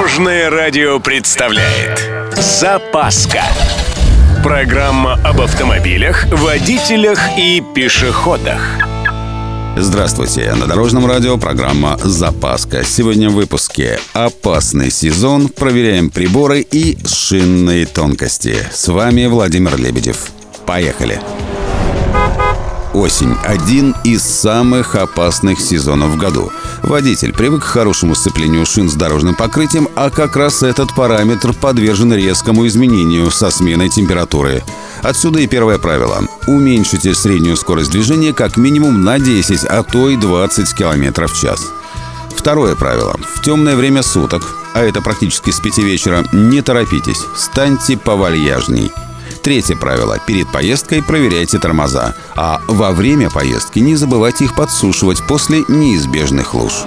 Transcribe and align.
Дорожное 0.00 0.48
радио 0.48 0.98
представляет 0.98 2.08
Запаска 2.34 3.42
Программа 4.42 5.20
об 5.22 5.42
автомобилях, 5.42 6.24
водителях 6.32 7.20
и 7.36 7.62
пешеходах 7.74 8.62
Здравствуйте! 9.76 10.54
На 10.54 10.66
Дорожном 10.66 11.04
радио 11.04 11.36
программа 11.36 11.98
«Запаска». 12.02 12.82
Сегодня 12.82 13.28
в 13.28 13.34
выпуске 13.34 14.00
«Опасный 14.14 14.90
сезон». 14.90 15.48
Проверяем 15.48 16.08
приборы 16.08 16.62
и 16.62 16.96
шинные 17.06 17.84
тонкости. 17.84 18.56
С 18.72 18.88
вами 18.88 19.26
Владимир 19.26 19.76
Лебедев. 19.76 20.30
Поехали! 20.64 21.20
Осень– 22.94 23.36
один 23.44 23.94
из 24.02 24.22
самых 24.22 24.94
опасных 24.94 25.60
сезонов 25.60 26.12
в 26.12 26.16
году. 26.16 26.50
Водитель 26.82 27.32
привык 27.32 27.62
к 27.62 27.66
хорошему 27.66 28.14
сцеплению 28.14 28.64
шин 28.66 28.88
с 28.88 28.94
дорожным 28.94 29.34
покрытием, 29.34 29.88
а 29.94 30.10
как 30.10 30.36
раз 30.36 30.62
этот 30.62 30.94
параметр 30.94 31.52
подвержен 31.52 32.12
резкому 32.12 32.66
изменению 32.66 33.30
со 33.30 33.50
сменой 33.50 33.88
температуры. 33.88 34.62
Отсюда 35.02 35.40
и 35.40 35.46
первое 35.46 35.78
правило. 35.78 36.24
Уменьшите 36.46 37.14
среднюю 37.14 37.56
скорость 37.56 37.90
движения 37.90 38.32
как 38.32 38.56
минимум 38.56 39.02
на 39.02 39.18
10, 39.18 39.64
а 39.64 39.82
то 39.82 40.08
и 40.08 40.16
20 40.16 40.74
км 40.74 41.26
в 41.26 41.40
час. 41.40 41.70
Второе 42.34 42.74
правило. 42.74 43.16
В 43.34 43.42
темное 43.42 43.76
время 43.76 44.02
суток, 44.02 44.54
а 44.74 44.82
это 44.82 45.02
практически 45.02 45.50
с 45.50 45.60
5 45.60 45.78
вечера, 45.78 46.24
не 46.32 46.62
торопитесь, 46.62 47.22
станьте 47.36 47.96
повальяжней– 47.96 48.90
Третье 49.50 49.74
правило. 49.74 50.16
Перед 50.24 50.46
поездкой 50.52 51.02
проверяйте 51.02 51.58
тормоза, 51.58 52.14
а 52.36 52.62
во 52.68 52.92
время 52.92 53.30
поездки 53.30 53.80
не 53.80 53.96
забывайте 53.96 54.44
их 54.44 54.54
подсушивать 54.54 55.26
после 55.26 55.64
неизбежных 55.66 56.54
луж. 56.54 56.84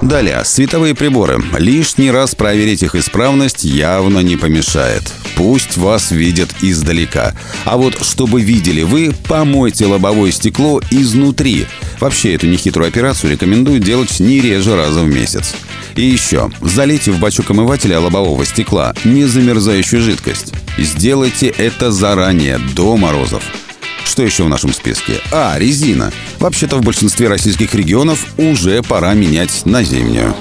Далее, 0.00 0.44
световые 0.44 0.94
приборы. 0.94 1.42
Лишний 1.58 2.12
раз 2.12 2.36
проверить 2.36 2.84
их 2.84 2.94
исправность 2.94 3.64
явно 3.64 4.20
не 4.20 4.36
помешает. 4.36 5.12
Пусть 5.34 5.76
вас 5.76 6.12
видят 6.12 6.50
издалека. 6.62 7.34
А 7.64 7.76
вот 7.78 7.98
чтобы 8.04 8.40
видели 8.40 8.82
вы, 8.82 9.12
помойте 9.26 9.86
лобовое 9.86 10.30
стекло 10.30 10.80
изнутри. 10.92 11.66
Вообще 11.98 12.36
эту 12.36 12.46
нехитрую 12.46 12.86
операцию 12.86 13.32
рекомендую 13.32 13.80
делать 13.80 14.20
не 14.20 14.40
реже 14.40 14.76
раза 14.76 15.00
в 15.00 15.08
месяц. 15.08 15.52
И 15.96 16.02
еще, 16.02 16.48
залейте 16.60 17.10
в 17.10 17.18
бачок 17.18 17.50
омывателя 17.50 17.98
лобового 17.98 18.44
стекла 18.44 18.94
незамерзающую 19.04 20.00
жидкость. 20.00 20.52
Сделайте 20.78 21.48
это 21.48 21.90
заранее, 21.90 22.58
до 22.58 22.96
морозов. 22.96 23.42
Что 24.04 24.22
еще 24.22 24.44
в 24.44 24.48
нашем 24.48 24.72
списке? 24.72 25.20
А, 25.32 25.58
резина. 25.58 26.12
Вообще-то 26.38 26.76
в 26.76 26.82
большинстве 26.82 27.28
российских 27.28 27.74
регионов 27.74 28.24
уже 28.38 28.82
пора 28.82 29.14
менять 29.14 29.66
на 29.66 29.82
зимнюю. 29.82 30.34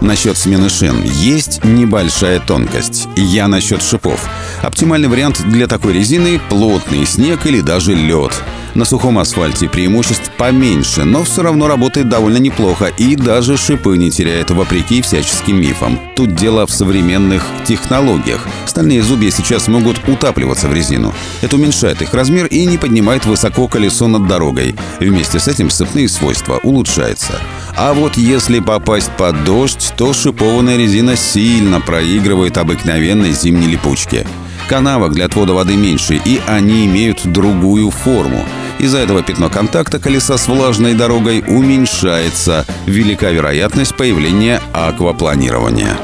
Насчет 0.00 0.38
смены 0.38 0.70
шин 0.70 1.02
есть 1.02 1.64
небольшая 1.64 2.38
тонкость. 2.38 3.08
Я 3.16 3.48
насчет 3.48 3.82
шипов. 3.82 4.28
Оптимальный 4.62 5.08
вариант 5.08 5.42
для 5.46 5.66
такой 5.66 5.92
резины– 5.92 6.40
плотный 6.48 7.04
снег 7.06 7.44
или 7.44 7.60
даже 7.60 7.92
лед. 7.94 8.32
На 8.76 8.84
сухом 8.84 9.18
асфальте 9.18 9.70
преимуществ 9.70 10.30
поменьше, 10.36 11.04
но 11.04 11.24
все 11.24 11.42
равно 11.42 11.66
работает 11.66 12.10
довольно 12.10 12.36
неплохо 12.36 12.92
и 12.98 13.16
даже 13.16 13.56
шипы 13.56 13.96
не 13.96 14.10
теряет, 14.10 14.50
вопреки 14.50 15.00
всяческим 15.00 15.58
мифам. 15.58 15.98
Тут 16.14 16.34
дело 16.34 16.66
в 16.66 16.70
современных 16.70 17.42
технологиях. 17.64 18.46
Стальные 18.66 19.02
зубья 19.02 19.30
сейчас 19.30 19.68
могут 19.68 20.06
утапливаться 20.06 20.68
в 20.68 20.74
резину. 20.74 21.14
Это 21.40 21.56
уменьшает 21.56 22.02
их 22.02 22.12
размер 22.12 22.48
и 22.48 22.66
не 22.66 22.76
поднимает 22.76 23.24
высоко 23.24 23.66
колесо 23.66 24.08
над 24.08 24.28
дорогой. 24.28 24.76
Вместе 25.00 25.38
с 25.38 25.48
этим 25.48 25.70
сцепные 25.70 26.06
свойства 26.06 26.60
улучшаются. 26.62 27.32
А 27.78 27.94
вот 27.94 28.18
если 28.18 28.60
попасть 28.60 29.10
под 29.12 29.42
дождь, 29.44 29.94
то 29.96 30.12
шипованная 30.12 30.76
резина 30.76 31.16
сильно 31.16 31.80
проигрывает 31.80 32.58
обыкновенной 32.58 33.32
зимней 33.32 33.68
липучке. 33.68 34.26
Канавок 34.68 35.12
для 35.12 35.26
отвода 35.26 35.54
воды 35.54 35.76
меньше, 35.76 36.20
и 36.22 36.40
они 36.46 36.84
имеют 36.84 37.24
другую 37.24 37.90
форму. 37.90 38.44
Из-за 38.78 38.98
этого 38.98 39.22
пятно 39.22 39.48
контакта 39.48 39.98
колеса 39.98 40.36
с 40.36 40.48
влажной 40.48 40.94
дорогой 40.94 41.42
уменьшается. 41.46 42.66
Велика 42.86 43.30
вероятность 43.30 43.96
появления 43.96 44.60
аквапланирования. 44.72 45.96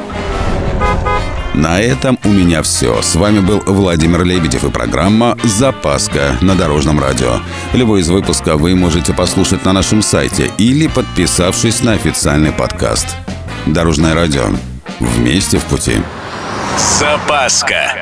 На 1.55 1.81
этом 1.81 2.19
у 2.25 2.29
меня 2.29 2.63
все. 2.63 3.03
С 3.03 3.15
вами 3.15 3.41
был 3.41 3.63
Владимир 3.67 4.25
Лебедев 4.25 4.65
и 4.65 4.71
программа 4.71 5.37
«Запаска» 5.45 6.37
на 6.41 6.55
Дорожном 6.55 6.99
радио. 6.99 7.41
Любой 7.75 8.01
из 8.01 8.09
выпусков 8.09 8.61
вы 8.61 8.75
можете 8.75 9.13
послушать 9.13 9.65
на 9.67 9.75
нашем 9.75 10.01
сайте 10.01 10.51
или 10.57 10.87
подписавшись 10.87 11.83
на 11.83 11.93
официальный 11.93 12.53
подкаст. 12.53 13.07
Дорожное 13.67 14.15
радио. 14.15 14.47
Вместе 14.99 15.59
в 15.59 15.65
пути. 15.65 16.01
Запаска. 16.99 18.02